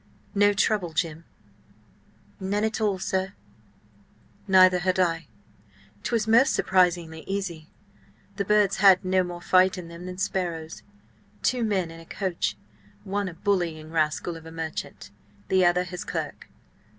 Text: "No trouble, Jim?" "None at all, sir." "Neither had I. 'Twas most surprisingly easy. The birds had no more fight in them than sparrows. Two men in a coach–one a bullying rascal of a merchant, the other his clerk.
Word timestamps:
"No 0.33 0.51
trouble, 0.51 0.93
Jim?" 0.93 1.25
"None 2.39 2.63
at 2.63 2.81
all, 2.81 2.97
sir." 2.97 3.33
"Neither 4.47 4.79
had 4.79 4.99
I. 4.99 5.27
'Twas 6.01 6.27
most 6.27 6.53
surprisingly 6.55 7.21
easy. 7.27 7.69
The 8.37 8.45
birds 8.45 8.77
had 8.77 9.05
no 9.05 9.21
more 9.23 9.43
fight 9.43 9.77
in 9.77 9.89
them 9.89 10.07
than 10.07 10.17
sparrows. 10.17 10.81
Two 11.43 11.63
men 11.63 11.91
in 11.91 11.99
a 11.99 12.05
coach–one 12.07 13.29
a 13.29 13.35
bullying 13.35 13.91
rascal 13.91 14.35
of 14.35 14.47
a 14.47 14.51
merchant, 14.51 15.11
the 15.49 15.63
other 15.63 15.83
his 15.83 16.03
clerk. 16.03 16.49